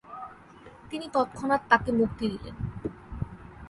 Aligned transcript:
তিনি 0.89 1.05
তৎক্ষণাৎ 1.13 1.61
তাকে 1.71 1.89
মুক্তি 1.91 2.25
দিলেন। 2.27 2.55